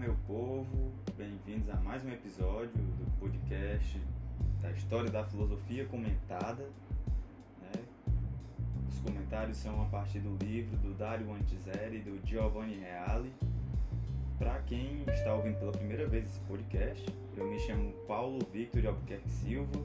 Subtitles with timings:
[0.00, 4.00] meu povo, bem-vindos a mais um episódio do podcast
[4.62, 6.62] da História da Filosofia Comentada.
[7.60, 7.82] Né?
[8.88, 13.30] Os comentários são a partir do livro do Dario Antiseri e do Giovanni Reale.
[14.38, 17.04] Para quem está ouvindo pela primeira vez esse podcast,
[17.36, 19.84] eu me chamo Paulo Victor Albuquerque Silva,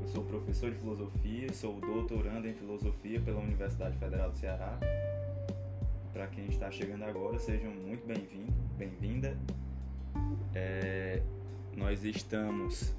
[0.00, 4.78] eu sou professor de filosofia, sou doutorando em filosofia pela Universidade Federal do Ceará
[6.18, 9.38] para quem está chegando agora, sejam muito bem-vindos, bem-vinda.
[10.52, 11.22] É,
[11.76, 12.92] nós estamos.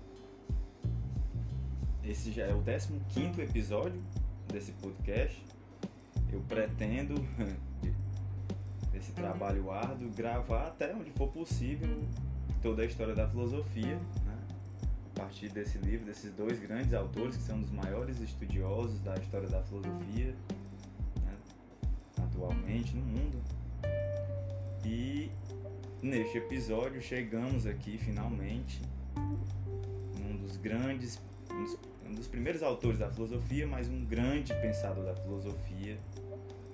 [2.01, 2.63] Esse já é o
[3.09, 4.01] 15 episódio
[4.47, 5.43] desse podcast.
[6.31, 7.15] Eu pretendo,
[8.95, 12.01] esse trabalho árduo, gravar até onde for possível
[12.61, 14.39] toda a história da filosofia, né?
[15.13, 19.49] a partir desse livro, desses dois grandes autores que são os maiores estudiosos da história
[19.49, 20.33] da filosofia
[22.39, 23.41] atualmente no mundo.
[24.85, 25.29] E
[26.01, 28.81] neste episódio chegamos aqui finalmente
[29.17, 31.19] um dos grandes,
[32.05, 35.97] um dos primeiros autores da filosofia, mas um grande pensador da filosofia.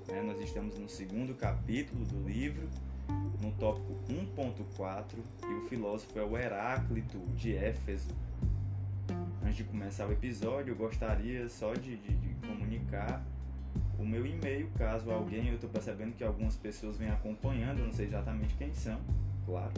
[0.07, 0.21] Né?
[0.21, 2.69] Nós estamos no segundo capítulo do livro,
[3.41, 8.13] no tópico 1.4, e o filósofo é o Heráclito de Éfeso.
[9.43, 13.25] Antes de começar o episódio, eu gostaria só de, de, de comunicar
[13.97, 18.07] o meu e-mail, caso alguém, eu estou percebendo que algumas pessoas vêm acompanhando, não sei
[18.07, 18.99] exatamente quem são,
[19.45, 19.73] claro,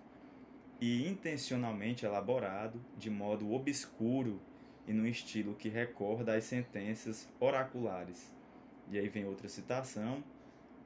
[0.80, 4.42] e intencionalmente elaborado de modo obscuro
[4.88, 8.34] e no estilo que recorda as sentenças oraculares.
[8.90, 10.24] E aí vem outra citação: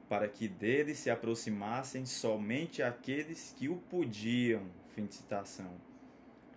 [0.08, 4.62] para que dele se aproximassem somente aqueles que o podiam.
[4.94, 5.72] Fim de citação.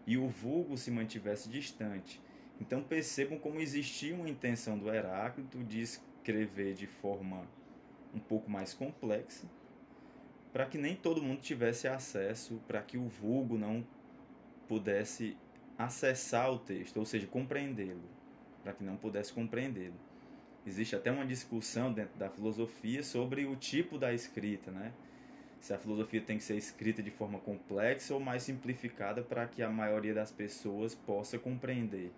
[0.05, 2.21] E o vulgo se mantivesse distante.
[2.59, 7.47] Então percebam como existia uma intenção do Heráclito de escrever de forma
[8.13, 9.47] um pouco mais complexa
[10.51, 13.85] para que nem todo mundo tivesse acesso, para que o vulgo não
[14.67, 15.37] pudesse
[15.77, 18.03] acessar o texto, ou seja, compreendê-lo,
[18.63, 19.95] para que não pudesse compreendê-lo.
[20.65, 24.93] Existe até uma discussão dentro da filosofia sobre o tipo da escrita, né?
[25.59, 29.61] Se a filosofia tem que ser escrita de forma complexa ou mais simplificada para que
[29.61, 32.11] a maioria das pessoas possa compreender.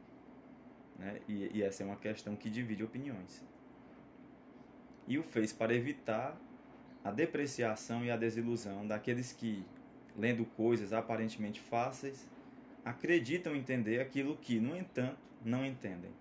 [0.98, 1.20] Né?
[1.28, 3.44] E, e essa é uma questão que divide opiniões.
[5.08, 6.38] E o fez para evitar
[7.04, 9.64] a depreciação e a desilusão daqueles que,
[10.18, 12.28] lendo coisas aparentemente fáceis,
[12.86, 16.12] acreditam entender aquilo que, no entanto, não entendem.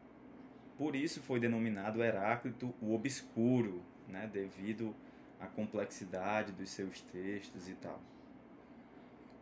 [0.76, 4.94] Por isso foi denominado Heráclito o obscuro, né, devido
[5.38, 8.00] à complexidade dos seus textos e tal.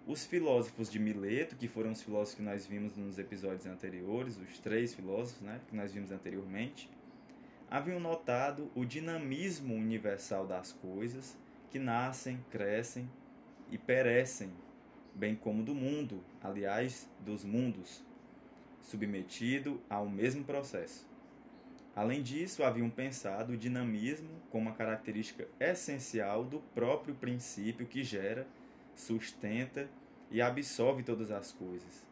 [0.06, 4.58] Os filósofos de Mileto, que foram os filósofos que nós vimos nos episódios anteriores, os
[4.58, 6.90] três filósofos né, que nós vimos anteriormente,
[7.70, 11.38] haviam notado o dinamismo universal das coisas
[11.70, 13.08] que nascem, crescem
[13.70, 14.50] e perecem,
[15.14, 18.04] bem como do mundo, aliás, dos mundos,
[18.82, 21.08] submetido ao mesmo processo.
[21.94, 28.46] Além disso, haviam pensado o dinamismo como uma característica essencial do próprio princípio que gera,
[28.94, 29.88] sustenta
[30.30, 32.06] e absorve todas as coisas.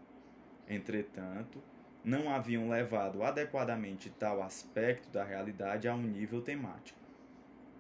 [0.69, 1.61] Entretanto,
[2.09, 6.99] não haviam levado adequadamente tal aspecto da realidade a um nível temático.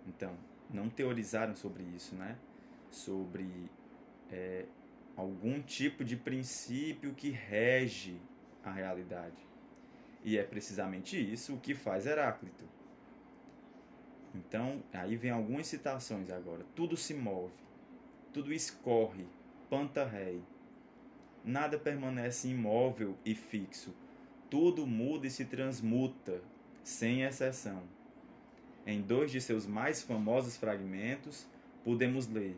[0.06, 0.36] Então,
[0.68, 2.36] não teorizaram sobre isso, né?
[2.90, 3.48] Sobre
[4.30, 4.66] é,
[5.16, 8.20] algum tipo de princípio que rege
[8.62, 9.48] a realidade.
[10.22, 12.64] E é precisamente isso o que faz Heráclito.
[14.34, 16.66] Então, aí vem algumas citações agora.
[16.74, 17.54] Tudo se move,
[18.30, 19.26] tudo escorre,
[19.70, 20.42] panta rei.
[21.42, 23.94] Nada permanece imóvel e fixo.
[24.50, 26.40] Tudo muda e se transmuta,
[26.82, 27.82] sem exceção.
[28.86, 31.46] Em dois de seus mais famosos fragmentos,
[31.84, 32.56] podemos ler: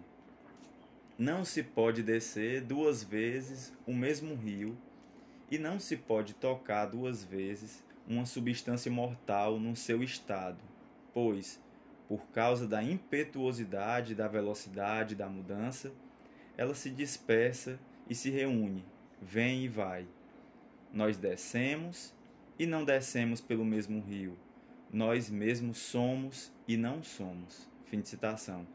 [1.19, 4.79] Não se pode descer duas vezes o mesmo rio,
[5.51, 10.59] e não se pode tocar duas vezes uma substância mortal no seu estado,
[11.13, 11.61] pois,
[12.07, 15.93] por causa da impetuosidade, da velocidade da mudança,
[16.57, 18.85] ela se dispersa e se reúne,
[19.21, 20.07] vem e vai.
[20.93, 22.15] Nós descemos
[22.59, 24.37] e não descemos pelo mesmo rio.
[24.93, 27.69] Nós mesmos somos e não somos.
[27.85, 28.67] Fim de citação.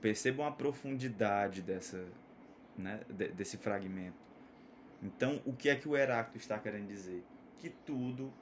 [0.00, 2.04] Percebam a profundidade dessa,
[2.76, 3.00] né,
[3.34, 4.16] desse fragmento.
[5.00, 7.24] Então, o que é que o Heráclito está querendo dizer?
[7.58, 8.32] Que tudo,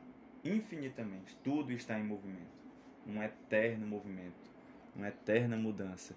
[0.42, 2.60] infinitamente, tudo está em movimento.
[3.06, 4.50] Um eterno movimento,
[4.96, 6.14] uma eterna mudança.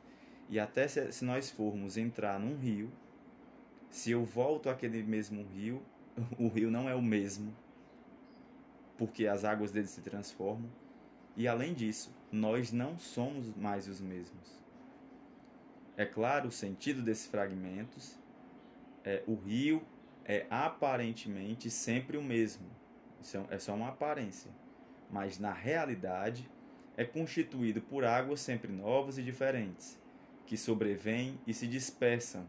[0.49, 2.91] E até se, se nós formos entrar num rio,
[3.89, 5.81] se eu volto àquele mesmo rio,
[6.37, 7.55] o rio não é o mesmo,
[8.97, 10.69] porque as águas dele se transformam.
[11.35, 14.61] E além disso, nós não somos mais os mesmos.
[15.97, 18.17] É claro, o sentido desses fragmentos
[19.03, 19.83] é o rio
[20.25, 22.65] é aparentemente sempre o mesmo.
[23.21, 24.51] Isso é só uma aparência.
[25.09, 26.49] Mas na realidade
[26.95, 29.99] é constituído por águas sempre novas e diferentes,
[30.45, 32.45] que sobrevêm e se dispersam.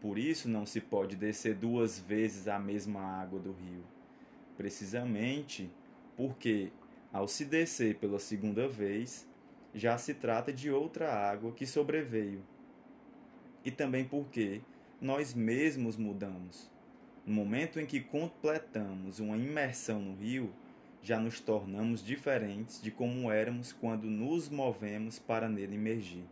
[0.00, 3.84] Por isso não se pode descer duas vezes a mesma água do rio
[4.58, 5.70] precisamente
[6.16, 6.72] porque,
[7.12, 9.26] ao se descer pela segunda vez,
[9.72, 12.42] já se trata de outra água que sobreveio.
[13.64, 14.60] E também porque
[15.00, 16.68] nós mesmos mudamos.
[17.24, 20.52] No momento em que completamos uma imersão no rio,
[21.00, 26.24] já nos tornamos diferentes de como éramos quando nos movemos para nele emergir.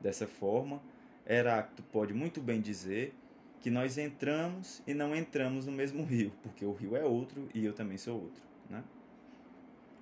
[0.00, 0.82] Dessa forma,
[1.28, 3.14] Heráclito pode muito bem dizer
[3.60, 7.64] que nós entramos e não entramos no mesmo rio, porque o rio é outro e
[7.64, 8.42] eu também sou outro.
[8.70, 8.82] Né?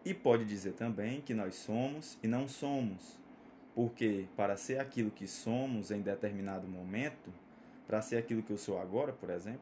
[0.04, 3.18] E pode dizer também que nós somos e não somos,
[3.74, 7.32] porque para ser aquilo que somos em determinado momento,
[7.88, 9.60] para ser aquilo que eu sou agora, por exemplo,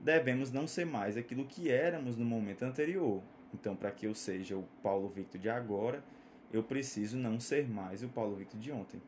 [0.00, 3.22] devemos não ser mais aquilo que éramos no momento anterior.
[3.54, 6.02] Então, para que eu seja o Paulo Victor de agora,
[6.52, 9.00] eu preciso não ser mais o Paulo Victor de ontem.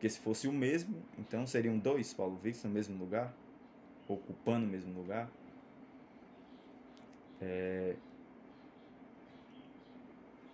[0.00, 3.34] Porque se fosse o mesmo, então seriam dois Paulo Victor no mesmo lugar,
[4.08, 5.30] ocupando o mesmo lugar.
[7.38, 7.96] É...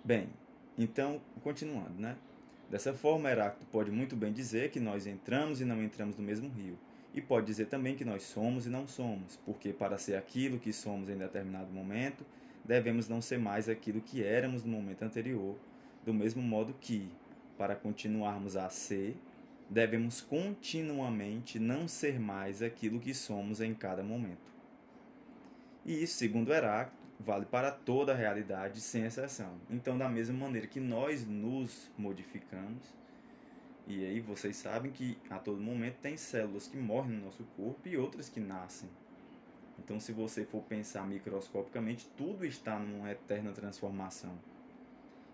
[0.02, 0.28] Bem,
[0.76, 2.16] então, continuando, né?
[2.68, 6.48] Dessa forma, Heráclito pode muito bem dizer que nós entramos e não entramos no mesmo
[6.48, 6.76] rio.
[7.14, 10.72] E pode dizer também que nós somos e não somos, porque para ser aquilo que
[10.72, 12.26] somos em determinado momento,
[12.64, 15.54] devemos não ser mais aquilo que éramos no momento anterior,
[16.04, 17.08] do mesmo modo que,
[17.56, 19.16] para continuarmos a ser,
[19.68, 24.54] devemos continuamente não ser mais aquilo que somos em cada momento.
[25.84, 29.58] E isso, segundo Heráclito, vale para toda a realidade, sem exceção.
[29.70, 32.82] Então, da mesma maneira que nós nos modificamos,
[33.86, 37.88] e aí vocês sabem que a todo momento tem células que morrem no nosso corpo
[37.88, 38.88] e outras que nascem.
[39.78, 44.36] Então, se você for pensar microscopicamente, tudo está numa eterna transformação.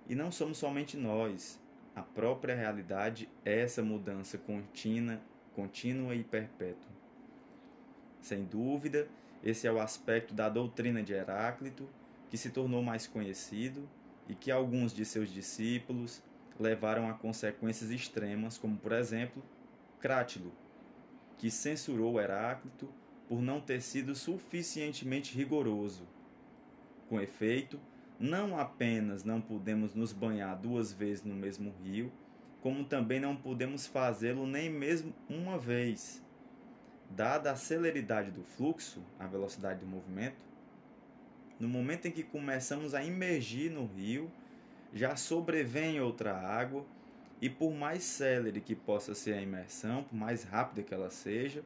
[0.09, 1.59] E não somos somente nós,
[1.95, 5.21] a própria realidade é essa mudança contínua,
[5.55, 6.91] contínua e perpétua.
[8.21, 9.09] Sem dúvida,
[9.43, 11.89] esse é o aspecto da doutrina de Heráclito
[12.31, 13.87] que se tornou mais conhecido
[14.27, 16.23] e que alguns de seus discípulos
[16.59, 19.43] levaram a consequências extremas, como por exemplo,
[20.01, 20.53] Crátilo,
[21.37, 22.89] que censurou Heráclito
[23.29, 26.07] por não ter sido suficientemente rigoroso.
[27.09, 27.79] Com efeito,
[28.23, 32.13] não apenas não podemos nos banhar duas vezes no mesmo rio,
[32.61, 36.23] como também não podemos fazê-lo nem mesmo uma vez.
[37.11, 40.47] Dada a celeridade do fluxo, a velocidade do movimento,
[41.59, 44.31] no momento em que começamos a imergir no rio,
[44.95, 46.87] já sobrevém outra água,
[47.41, 51.65] e por mais célere que possa ser a imersão, por mais rápida que ela seja,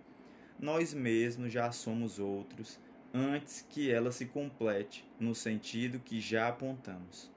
[0.58, 2.80] nós mesmos já somos outros
[3.16, 7.32] antes que ela se complete no sentido que já apontamos.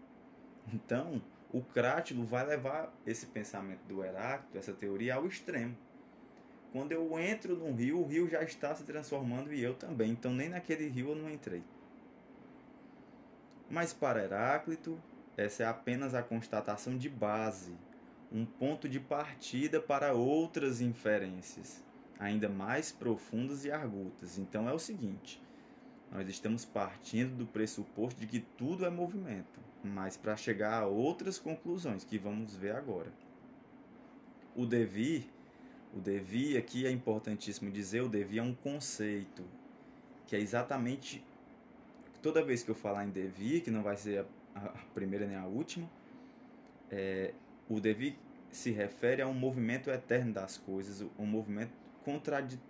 [0.73, 1.21] Então,
[1.53, 5.75] o Crátilo vai levar esse pensamento do Heráclito, essa teoria, ao extremo.
[6.73, 10.33] Quando eu entro no rio, o rio já está se transformando e eu também, então
[10.33, 11.63] nem naquele rio eu não entrei.
[13.69, 15.01] Mas para Heráclito,
[15.37, 17.73] essa é apenas a constatação de base,
[18.31, 21.83] um ponto de partida para outras inferências,
[22.19, 24.37] ainda mais profundas e argutas.
[24.37, 25.41] Então é o seguinte:
[26.11, 31.37] Nós estamos partindo do pressuposto de que tudo é movimento, mas para chegar a outras
[31.37, 33.11] conclusões que vamos ver agora.
[34.55, 35.29] O devir,
[35.93, 39.43] o devir aqui é importantíssimo dizer, o devir é um conceito
[40.25, 41.23] que é exatamente
[42.21, 44.25] toda vez que eu falar em devir, que não vai ser
[44.55, 45.89] a, a primeira nem a última,
[46.89, 47.33] é,
[47.69, 48.17] o devir
[48.51, 51.71] se refere a um movimento eterno das coisas, um movimento
[52.03, 52.68] contraditório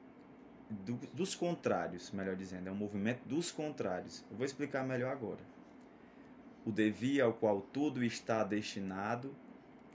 [0.70, 4.24] do, dos contrários, melhor dizendo, é um movimento dos contrários.
[4.30, 5.40] Eu vou explicar melhor agora.
[6.66, 9.36] O devir ao qual tudo está destinado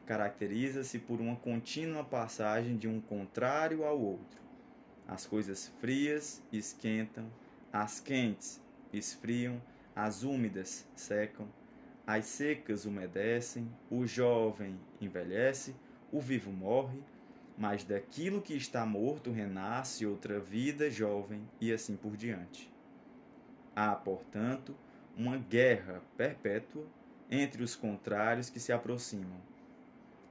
[0.07, 4.43] caracteriza-se por uma contínua passagem de um contrário ao outro.
[5.07, 7.27] As coisas frias esquentam,
[7.73, 8.61] as quentes
[8.93, 9.61] esfriam,
[9.95, 11.49] as úmidas secam,
[12.07, 15.75] as secas umedecem, o jovem envelhece,
[16.13, 16.99] o vivo morre,
[17.57, 22.73] mas daquilo que está morto renasce outra vida jovem e assim por diante.
[23.75, 24.75] Há, portanto,
[25.17, 26.85] uma guerra perpétua
[27.31, 29.41] entre os contrários que se aproximam.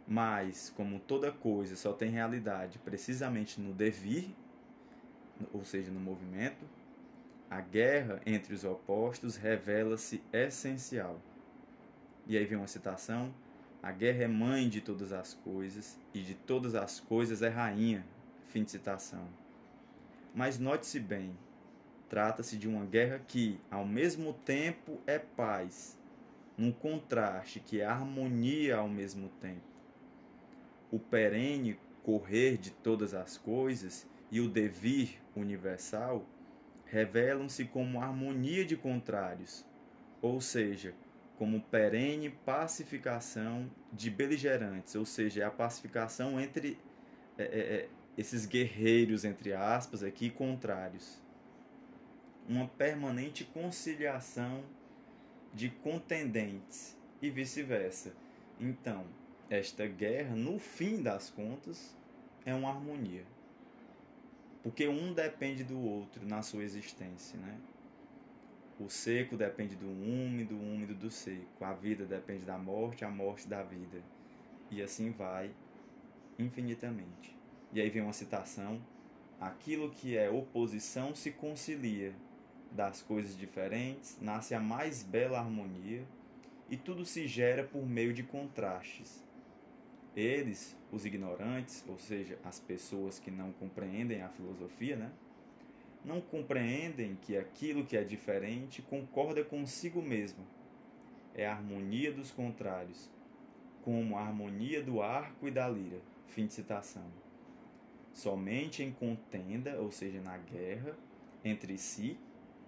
[0.07, 4.35] Mas, como toda coisa só tem realidade precisamente no devir,
[5.53, 6.65] ou seja, no movimento,
[7.49, 11.19] a guerra entre os opostos revela-se essencial.
[12.27, 13.33] E aí vem uma citação
[13.83, 18.05] a guerra é mãe de todas as coisas e de todas as coisas é rainha.
[18.47, 19.27] Fim de citação.
[20.33, 21.37] Mas note-se bem,
[22.07, 25.99] trata-se de uma guerra que, ao mesmo tempo, é paz,
[26.57, 29.67] num contraste que é harmonia ao mesmo tempo.
[30.89, 36.25] O perene correr de todas as coisas e o devir universal
[36.85, 39.65] revelam-se como harmonia de contrários,
[40.21, 40.93] ou seja,
[41.37, 46.77] como perene pacificação de beligerantes, ou seja, é a pacificação entre
[47.37, 51.21] é, é, é, esses guerreiros, entre aspas, aqui contrários.
[52.47, 54.63] Uma permanente conciliação
[55.53, 58.13] de contendentes e vice-versa.
[58.59, 59.05] Então,
[59.49, 61.95] esta guerra, no fim das contas,
[62.45, 63.23] é uma harmonia.
[64.61, 67.57] Porque um depende do outro na sua existência, né?
[68.79, 71.63] O seco depende do úmido, o úmido do seco.
[71.63, 74.01] A vida depende da morte, a morte da vida.
[74.71, 75.51] E assim vai
[76.39, 77.37] infinitamente.
[77.71, 78.81] E aí vem uma citação:
[79.39, 82.13] aquilo que é oposição se concilia.
[82.71, 86.03] Das coisas diferentes nasce a mais bela harmonia
[86.67, 89.23] e tudo se gera por meio de contrastes.
[90.15, 95.11] Eles, os ignorantes, ou seja, as pessoas que não compreendem a filosofia, né?
[96.03, 100.45] Não compreendem que aquilo que é diferente concorda consigo mesmo.
[101.33, 103.09] É a harmonia dos contrários,
[103.81, 106.01] como a harmonia do arco e da lira.
[106.27, 107.05] Fim de citação.
[108.13, 110.95] Somente em contenda, ou seja, na guerra,
[111.43, 112.17] entre si,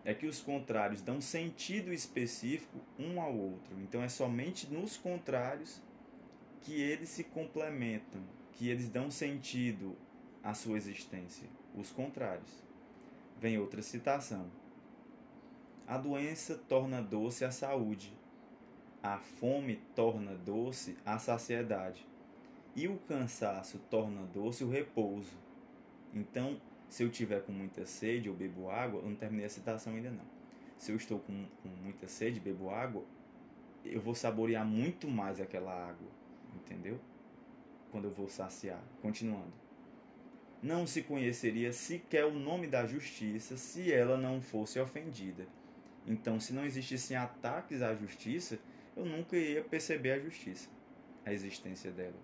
[0.04, 3.80] é que os contrários dão sentido específico um ao outro.
[3.82, 5.82] Então é somente nos contrários
[6.62, 8.22] que eles se complementam,
[8.54, 9.96] que eles dão sentido
[10.44, 11.48] à sua existência.
[11.75, 12.64] Os contrários.
[13.38, 14.50] Vem outra citação.
[15.86, 18.12] A doença torna doce a saúde,
[19.04, 22.08] a fome torna doce a saciedade,
[22.75, 25.38] e o cansaço torna doce o repouso.
[26.13, 29.94] Então, se eu tiver com muita sede, eu bebo água, eu não terminei a citação
[29.94, 30.25] ainda não.
[30.77, 33.04] Se eu estou com, com muita sede, bebo água,
[33.84, 36.08] eu vou saborear muito mais aquela água,
[36.56, 37.00] entendeu?
[37.92, 38.82] Quando eu vou saciar.
[39.01, 39.64] Continuando
[40.65, 45.45] não se conheceria sequer o nome da justiça se ela não fosse ofendida.
[46.07, 48.57] Então, se não existissem ataques à justiça,
[48.98, 50.67] eu nunca ia perceber a justiça,
[51.24, 52.17] a existência dela.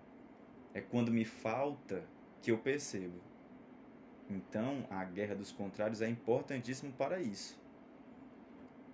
[0.74, 2.02] É quando me falta
[2.40, 3.20] que eu percebo.
[4.28, 7.56] Então, a guerra dos contrários é importantíssimo para isso.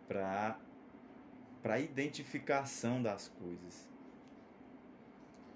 [0.06, 0.60] Para
[1.62, 3.88] para a identificação das coisas.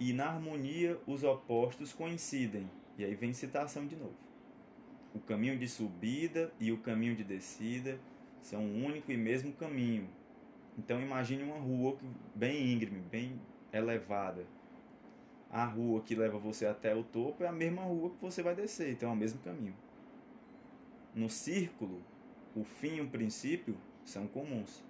[0.00, 2.68] E na harmonia os opostos coincidem,
[2.98, 4.16] e aí vem citação de novo.
[5.14, 7.98] O caminho de subida e o caminho de descida
[8.40, 10.08] são um único e mesmo caminho.
[10.78, 11.98] Então imagine uma rua
[12.34, 13.40] bem íngreme, bem
[13.72, 14.46] elevada.
[15.50, 18.54] A rua que leva você até o topo é a mesma rua que você vai
[18.54, 19.76] descer, então é o mesmo caminho.
[21.14, 22.02] No círculo,
[22.56, 24.82] o fim e o princípio são comuns.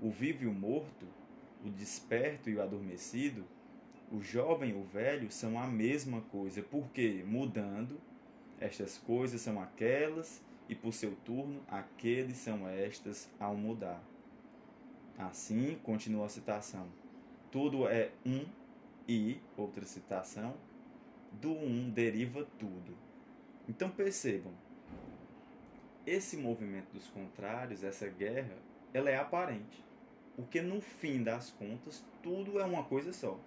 [0.00, 1.06] O vivo e o morto,
[1.64, 3.44] o desperto e o adormecido
[4.12, 7.98] o jovem e o velho são a mesma coisa, porque mudando,
[8.60, 14.02] estas coisas são aquelas, e por seu turno, aqueles são estas ao mudar.
[15.18, 16.86] Assim, continua a citação:
[17.50, 18.44] tudo é um,
[19.08, 20.54] e, outra citação,
[21.32, 22.96] do um deriva tudo.
[23.66, 24.52] Então percebam,
[26.06, 28.56] esse movimento dos contrários, essa guerra,
[28.92, 29.82] ela é aparente.
[30.36, 33.38] Porque no fim das contas, tudo é uma coisa só.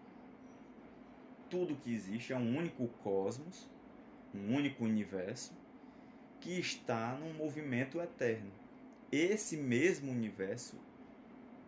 [1.50, 3.70] Tudo que existe é um único cosmos,
[4.34, 5.54] um único universo,
[6.40, 8.52] que está num movimento eterno.
[9.12, 10.78] Esse mesmo universo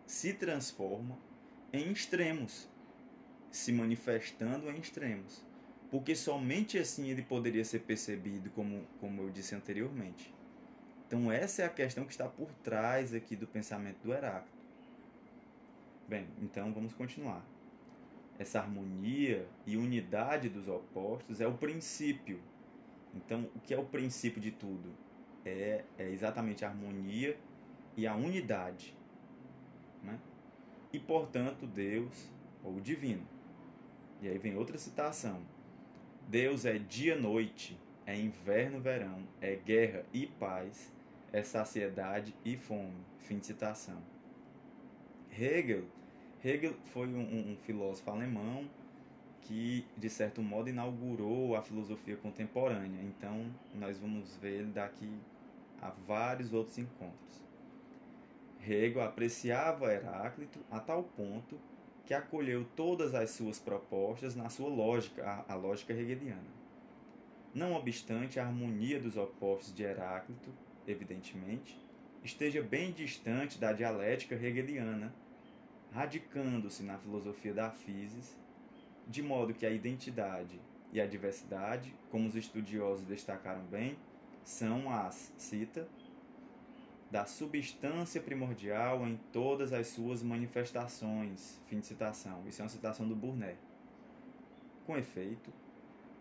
[0.06, 1.18] se transforma
[1.72, 2.68] em extremos,
[3.50, 5.44] se manifestando em extremos.
[5.90, 10.34] Porque somente assim ele poderia ser percebido, como, como eu disse anteriormente.
[11.06, 14.58] Então, essa é a questão que está por trás aqui do pensamento do Heráclito.
[16.06, 17.42] Bem, então vamos continuar.
[18.38, 22.40] Essa harmonia e unidade dos opostos é o princípio.
[23.14, 24.90] Então, o que é o princípio de tudo?
[25.44, 27.36] É, é exatamente a harmonia
[27.96, 28.94] e a unidade.
[30.02, 30.18] Né?
[30.92, 32.30] E, portanto, Deus,
[32.62, 33.26] ou o divino.
[34.22, 35.42] E aí vem outra citação.
[36.28, 40.92] Deus é dia-noite, é inverno-verão, é guerra e paz,
[41.32, 43.04] é saciedade e fome.
[43.18, 44.02] Fim de citação.
[45.30, 45.84] Hegel,
[46.44, 48.68] Hegel foi um, um filósofo alemão
[49.42, 53.02] que, de certo modo, inaugurou a filosofia contemporânea.
[53.02, 55.10] Então, nós vamos ver ele daqui
[55.80, 57.44] a vários outros encontros.
[58.66, 61.58] Hegel apreciava Heráclito a tal ponto
[62.04, 66.58] que acolheu todas as suas propostas na sua lógica, a, a lógica hegeliana.
[67.54, 70.50] Não obstante a harmonia dos opostos de Heráclito
[70.90, 71.78] evidentemente,
[72.24, 75.12] esteja bem distante da dialética hegeliana,
[75.92, 78.36] radicando-se na filosofia da physis,
[79.06, 80.60] de modo que a identidade
[80.92, 83.96] e a diversidade, como os estudiosos destacaram bem,
[84.44, 85.88] são as, cita,
[87.10, 91.60] da substância primordial em todas as suas manifestações.
[91.66, 92.46] Fim de citação.
[92.46, 93.58] Isso é uma citação do Burnet.
[94.86, 95.50] Com efeito,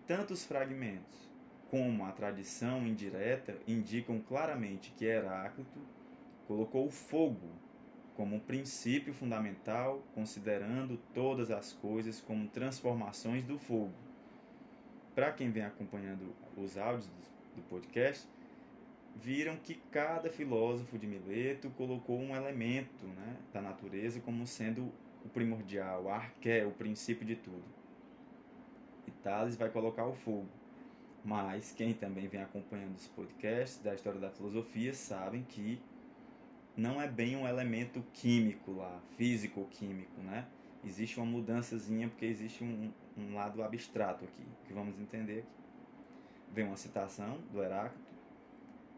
[0.06, 1.28] tantos fragmentos
[1.70, 5.80] como a tradição indireta indicam claramente que Heráclito
[6.48, 7.50] colocou o fogo
[8.18, 13.94] como um princípio fundamental, considerando todas as coisas como transformações do fogo.
[15.14, 17.08] Para quem vem acompanhando os áudios
[17.56, 18.28] do podcast,
[19.16, 24.92] viram que cada filósofo de Mileto colocou um elemento né, da natureza como sendo
[25.24, 27.64] o primordial, o arqué, o princípio de tudo.
[29.08, 30.50] E Tales vai colocar o fogo.
[31.24, 35.80] Mas quem também vem acompanhando os podcasts da história da filosofia sabem que
[36.78, 40.48] não é bem um elemento químico lá, físico-químico, né?
[40.86, 45.58] Existe uma mudançazinha porque existe um, um lado abstrato aqui, que vamos entender aqui.
[46.54, 48.14] Vem uma citação do Heráclito.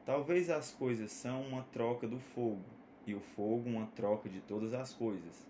[0.06, 2.66] Talvez as coisas são uma troca do fogo,
[3.08, 5.48] e o fogo uma troca de todas as coisas.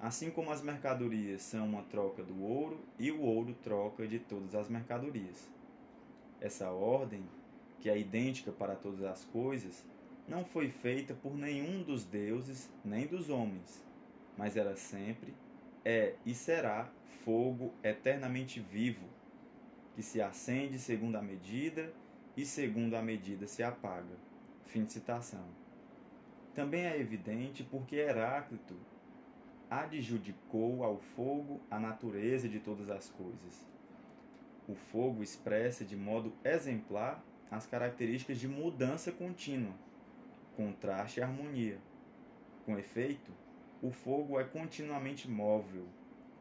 [0.00, 4.56] Assim como as mercadorias são uma troca do ouro, e o ouro troca de todas
[4.56, 5.48] as mercadorias.
[6.40, 7.22] Essa ordem,
[7.80, 9.84] que é idêntica para todas as coisas,
[10.28, 13.84] não foi feita por nenhum dos deuses nem dos homens,
[14.36, 15.34] mas era sempre,
[15.84, 16.90] é e será
[17.24, 19.06] fogo eternamente vivo,
[19.94, 21.92] que se acende segundo a medida
[22.36, 24.16] e segundo a medida se apaga.
[24.66, 25.44] Fim de citação.
[26.54, 28.76] Também é evidente porque Heráclito
[29.70, 33.68] adjudicou ao fogo a natureza de todas as coisas
[34.68, 39.72] o fogo expressa de modo exemplar as características de mudança contínua,
[40.58, 41.78] contraste e harmonia.
[42.66, 43.30] Com efeito,
[43.80, 45.86] o fogo é continuamente móvel,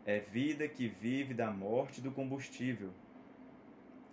[0.08, 2.92] é vida que vive da morte do combustível.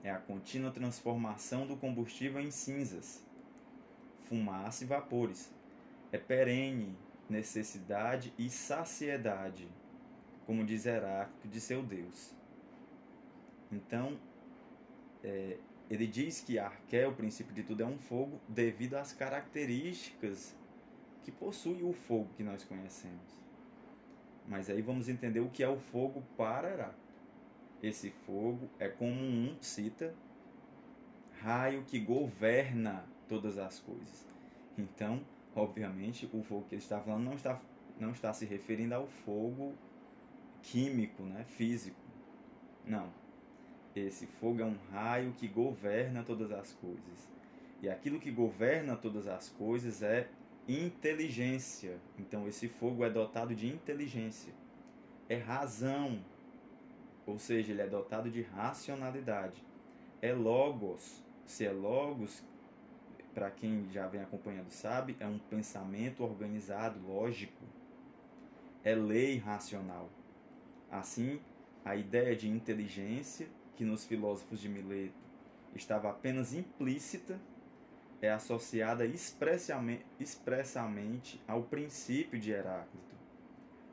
[0.02, 3.24] É a contínua transformação do combustível em cinzas,
[4.24, 5.50] fumaça e vapores.
[6.12, 6.94] É perene
[7.26, 9.66] necessidade e saciedade,
[10.44, 12.34] como diz Heráclito de seu Deus.
[13.72, 14.18] Então,
[15.22, 15.56] é,
[15.90, 20.56] ele diz que Arqué, o princípio de tudo, é um fogo devido às características
[21.22, 23.38] que possui o fogo que nós conhecemos.
[24.46, 27.04] Mas aí vamos entender o que é o fogo para Heráclito.
[27.82, 30.14] Esse fogo é como um, cita,
[31.40, 34.26] raio que governa todas as coisas.
[34.76, 37.60] Então, obviamente, o fogo que ele está falando não está,
[37.98, 39.74] não está se referindo ao fogo
[40.62, 42.00] químico, né, físico.
[42.86, 43.10] Não,
[44.00, 47.28] esse fogo é um raio que governa todas as coisas.
[47.80, 50.28] E aquilo que governa todas as coisas é
[50.66, 51.98] inteligência.
[52.18, 54.52] Então esse fogo é dotado de inteligência.
[55.28, 56.24] É razão.
[57.26, 59.62] Ou seja, ele é dotado de racionalidade.
[60.20, 61.22] É logos.
[61.46, 62.42] Se é logos,
[63.34, 67.62] para quem já vem acompanhando sabe, é um pensamento organizado, lógico.
[68.82, 70.08] É lei racional.
[70.90, 71.40] Assim,
[71.84, 75.14] a ideia de inteligência que nos filósofos de Mileto
[75.74, 77.40] estava apenas implícita,
[78.22, 83.14] é associada expressamente, ao princípio de Heráclito.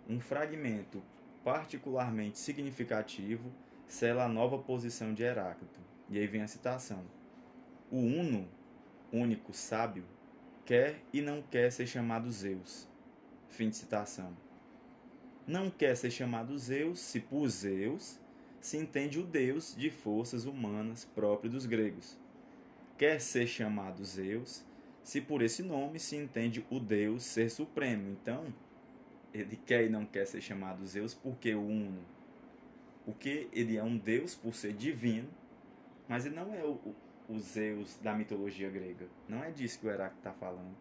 [0.07, 1.01] Um fragmento
[1.43, 3.51] particularmente significativo
[3.87, 5.79] sela a nova posição de Heráclito.
[6.09, 7.03] E aí vem a citação:
[7.89, 8.47] O Uno,
[9.11, 10.05] único sábio,
[10.65, 12.87] quer e não quer ser chamado Zeus.
[13.49, 14.35] Fim de citação.
[15.45, 18.20] Não quer ser chamado Zeus se por Zeus
[18.61, 22.17] se entende o deus de forças humanas próprio dos gregos.
[22.97, 24.63] Quer ser chamado Zeus
[25.03, 28.11] se por esse nome se entende o deus ser supremo.
[28.11, 28.53] Então,
[29.33, 32.05] ele quer e não quer ser chamado Zeus porque o Uno.
[33.03, 35.27] Porque ele é um deus por ser divino,
[36.07, 36.79] mas ele não é o,
[37.27, 39.07] o Zeus da mitologia grega.
[39.27, 40.77] Não é disso que o Heráclito está falando.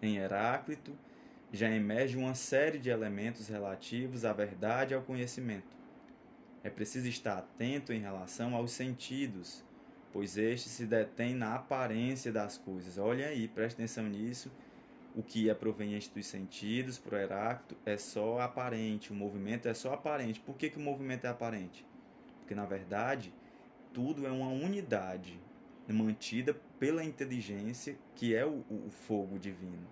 [0.00, 0.96] Em Heráclito
[1.52, 5.75] já emerge uma série de elementos relativos à verdade e ao conhecimento.
[6.66, 9.62] É preciso estar atento em relação aos sentidos,
[10.12, 12.98] pois estes se detêm na aparência das coisas.
[12.98, 14.50] Olha aí, preste atenção nisso.
[15.14, 19.94] O que é proveniente dos sentidos, para Heráclito, é só aparente, o movimento é só
[19.94, 20.40] aparente.
[20.40, 21.86] Por que, que o movimento é aparente?
[22.40, 23.32] Porque, na verdade,
[23.94, 25.38] tudo é uma unidade
[25.86, 29.86] mantida pela inteligência que é o, o fogo divino.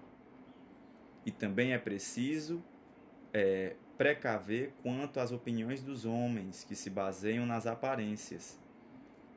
[1.25, 2.61] E também é preciso
[3.35, 8.59] é, precaver quanto às opiniões dos homens que se baseiam nas aparências.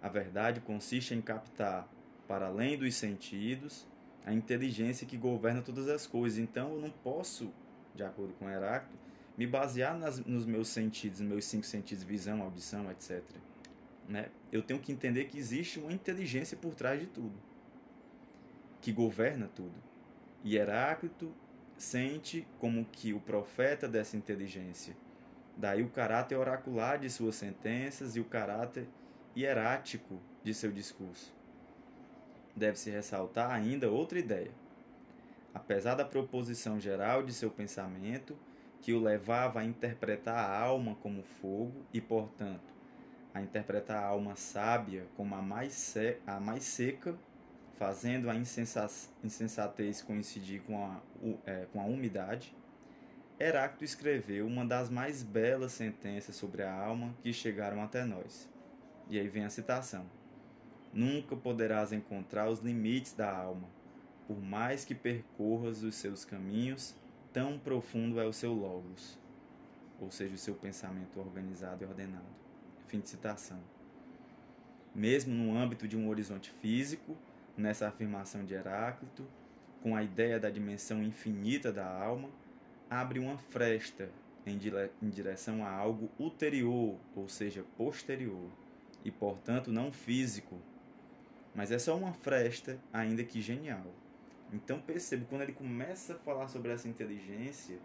[0.02, 1.86] A verdade consiste em captar,
[2.26, 3.86] para além dos sentidos,
[4.26, 6.40] a inteligência que governa todas as coisas.
[6.40, 7.52] Então eu não posso,
[7.94, 8.98] de acordo com Heráclito,
[9.38, 13.22] me basear nas, nos meus sentidos, meus cinco sentidos, visão, audição, etc
[14.08, 17.36] né, eu tenho que entender que existe uma inteligência por trás de tudo,
[18.82, 19.76] que governa tudo.
[20.44, 21.34] E Heráclito
[21.78, 24.96] sente como que o profeta dessa inteligência.
[25.56, 28.88] Daí o caráter oracular de suas sentenças e o caráter
[29.36, 31.34] hierático de seu discurso.
[32.56, 34.52] Deve-se ressaltar ainda outra ideia.
[35.54, 38.38] Apesar da proposição geral de seu pensamento,
[38.82, 42.74] que o levava a interpretar a alma como fogo e, portanto,
[43.34, 47.18] a interpretar a alma sábia como a mais, a mais seca,
[47.78, 51.00] fazendo a insensatez coincidir com a,
[51.46, 52.56] é, com a umidade,
[53.40, 58.50] Heráclito escreveu uma das mais belas sentenças sobre a alma que chegaram até nós.
[59.08, 60.08] E aí vem a citação:
[60.92, 63.70] Nunca poderás encontrar os limites da alma,
[64.28, 66.96] por mais que percorras os seus caminhos,
[67.32, 69.20] tão profundo é o seu logos,
[70.02, 72.26] ou seja, o seu pensamento organizado e ordenado.
[72.88, 73.60] Fim de citação.
[74.96, 77.16] Mesmo no âmbito de um horizonte físico,
[77.58, 79.26] nessa afirmação de Heráclito,
[79.82, 82.30] com a ideia da dimensão infinita da alma,
[82.90, 84.10] abre uma fresta
[84.46, 88.50] em direção a algo ulterior, ou seja, posterior,
[89.04, 90.58] e portanto não físico.
[91.54, 93.94] Mas é só uma fresta, ainda que genial.
[94.54, 97.78] Então percebe, quando ele começa a falar sobre essa inteligência,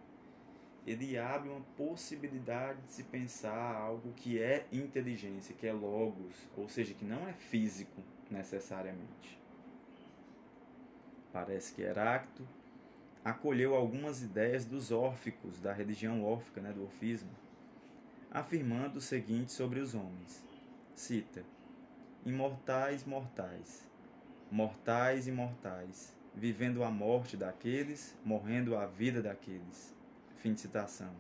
[0.87, 6.69] ele abre uma possibilidade de se pensar algo que é inteligência, que é logos, ou
[6.69, 9.42] seja, que não é físico necessariamente.
[11.33, 12.47] Parece que Heráclito
[13.25, 17.31] acolheu algumas ideias dos órficos, da religião órfica, né, do orfismo,
[18.31, 20.45] afirmando o seguinte sobre os homens.
[20.95, 21.43] Cita:
[22.27, 23.89] Imortais, mortais,
[24.51, 29.95] mortais, imortais, vivendo a morte daqueles, morrendo a vida daqueles
[30.37, 31.15] Fim de citação.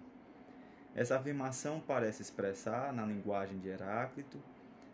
[0.96, 4.42] Essa afirmação parece expressar, na linguagem de Heráclito,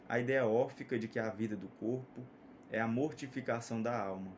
[0.07, 2.23] a ideia órfica de que a vida do corpo
[2.71, 4.31] é a mortificação da alma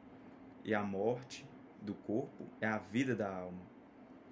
[0.65, 1.47] e a morte
[1.81, 3.63] do corpo é a vida da alma.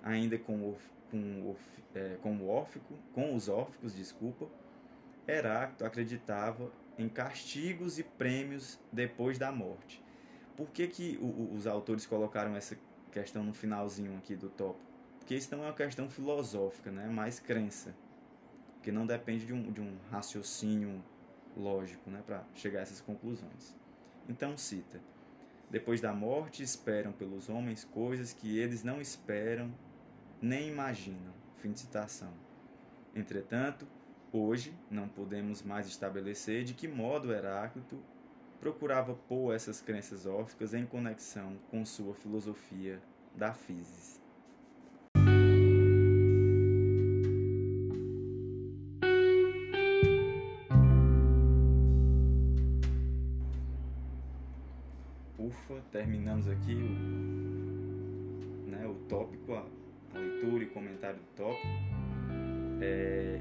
[0.02, 0.74] Ainda com
[1.10, 1.56] com,
[1.94, 4.46] é, com o órfico, com os órficos, desculpa,
[5.26, 10.02] Heráclito acreditava em castigos e prêmios depois da morte.
[10.56, 12.78] Por que, que o, os autores colocaram essa
[13.12, 14.86] questão no finalzinho aqui do tópico?
[15.18, 17.04] Porque isso não é uma questão filosófica, né?
[17.06, 17.94] é mais crença.
[18.82, 21.04] Que não depende de um, de um raciocínio
[21.56, 22.22] lógico né?
[22.24, 23.76] para chegar a essas conclusões.
[24.28, 25.00] Então, cita:
[25.70, 29.72] Depois da morte, esperam pelos homens coisas que eles não esperam
[30.40, 31.34] nem imaginam.
[31.56, 32.32] Fim de citação.
[33.14, 33.86] Entretanto,
[34.32, 38.02] hoje não podemos mais estabelecer de que modo Heráclito
[38.60, 43.00] procurava pôr essas crenças órficas em conexão com sua filosofia
[43.34, 44.27] da física.
[56.46, 59.66] Aqui o, né, o tópico, a,
[60.14, 61.66] a leitura e comentário do tópico.
[62.80, 63.40] É,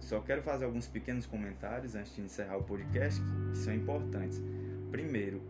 [0.00, 4.42] só quero fazer alguns pequenos comentários antes de encerrar o podcast que são importantes.
[4.90, 5.42] primeiro,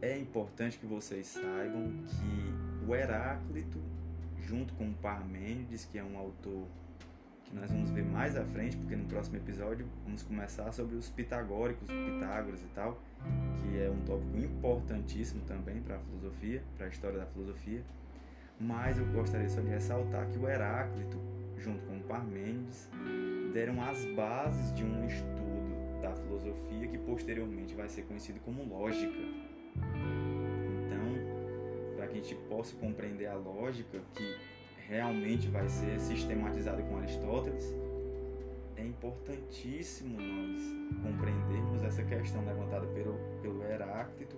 [0.00, 3.80] é importante que vocês saibam que o Heráclito,
[4.42, 6.66] junto com o Parmênides, que é um autor
[7.44, 11.08] que nós vamos ver mais à frente, porque no próximo episódio vamos começar sobre os
[11.10, 13.00] pitagóricos, Pitágoras e tal,
[13.60, 17.82] que é um tópico importantíssimo também para a filosofia, para a história da filosofia.
[18.58, 21.18] Mas eu gostaria só de ressaltar que o Heráclito,
[21.58, 22.88] junto com o Parmênides,
[23.52, 29.18] deram as bases de um estudo da filosofia que posteriormente vai ser conhecido como lógica.
[30.86, 34.36] Então, para que a gente possa compreender a lógica que
[34.88, 37.74] realmente vai ser sistematizada com Aristóteles,
[38.76, 40.62] é importantíssimo nós
[41.02, 44.36] compreendermos essa questão levantada pelo, pelo Heráclito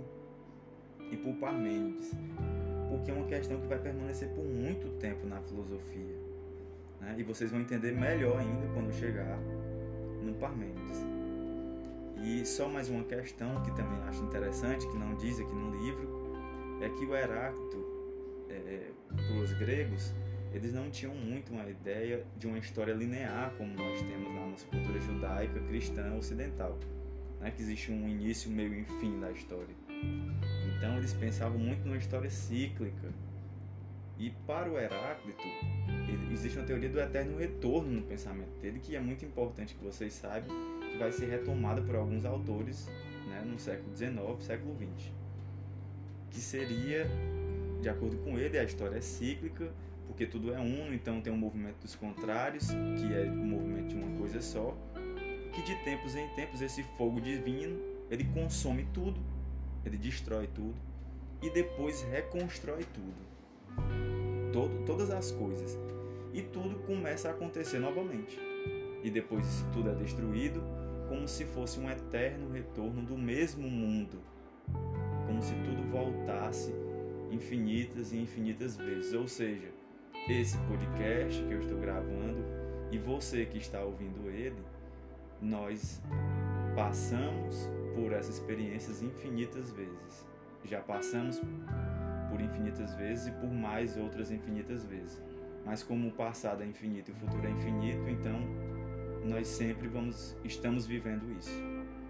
[1.11, 2.12] e por Parmênides,
[2.90, 6.16] porque é uma questão que vai permanecer por muito tempo na filosofia.
[7.00, 7.16] Né?
[7.18, 9.38] E vocês vão entender melhor ainda quando chegar
[10.22, 11.04] no Parmênides.
[12.22, 16.26] E só mais uma questão que também acho interessante, que não diz aqui no livro,
[16.80, 17.76] é que o Heráclito,
[18.48, 20.12] é, para os gregos,
[20.57, 24.66] eles não tinham muito uma ideia de uma história linear como nós temos na nossa
[24.66, 26.79] cultura judaica, cristã, ocidental,
[27.40, 27.51] né?
[27.51, 29.75] que existe um início, meio e fim da história.
[30.77, 33.12] Então eles pensavam muito numa história cíclica.
[34.19, 35.42] E para o Heráclito,
[36.33, 40.14] existe uma teoria do eterno retorno no pensamento dele, que é muito importante que vocês
[40.14, 40.57] saibam,
[40.90, 42.88] que vai ser retomada por alguns autores
[43.29, 45.12] né, no século XIX, século XX.
[46.31, 47.07] Que seria,
[47.83, 49.71] de acordo com ele, a história é cíclica,
[50.07, 53.97] porque tudo é uno, então tem um movimento dos contrários, que é o movimento de
[53.97, 54.77] uma coisa só,
[55.53, 57.79] que de tempos em tempos esse fogo divino,
[58.11, 59.21] ele consome tudo,
[59.85, 60.75] ele destrói tudo
[61.42, 63.27] e depois reconstrói tudo.
[64.53, 65.79] Todo, todas as coisas.
[66.33, 68.38] E tudo começa a acontecer novamente.
[69.03, 70.62] E depois isso tudo é destruído,
[71.09, 74.19] como se fosse um eterno retorno do mesmo mundo.
[75.27, 76.73] Como se tudo voltasse
[77.31, 79.12] infinitas e infinitas vezes.
[79.12, 79.76] Ou seja,
[80.33, 82.45] esse podcast que eu estou gravando
[82.91, 84.61] e você que está ouvindo ele,
[85.41, 86.03] nós
[86.75, 90.27] passamos por essas experiências infinitas vezes.
[90.65, 91.41] Já passamos
[92.29, 95.23] por infinitas vezes e por mais outras infinitas vezes.
[95.65, 98.41] Mas como o passado é infinito e o futuro é infinito, então
[99.25, 101.61] nós sempre vamos estamos vivendo isso,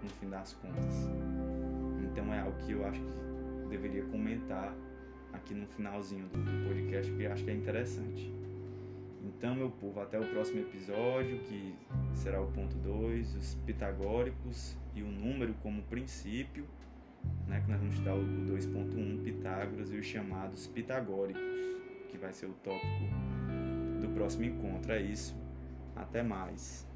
[0.03, 1.09] no fim das contas.
[2.03, 4.75] Então é algo que eu acho que deveria comentar
[5.47, 8.33] aqui no finalzinho do, do podcast, porque acho que é interessante.
[9.23, 11.73] Então, meu povo, até o próximo episódio, que
[12.13, 16.65] será o ponto 2, os pitagóricos e o número como princípio,
[17.47, 21.41] né, que nós vamos estudar o 2.1, Pitágoras e os chamados pitagóricos,
[22.09, 23.05] que vai ser o tópico
[24.01, 24.91] do próximo encontro.
[24.91, 25.35] É isso.
[25.95, 26.87] Até mais.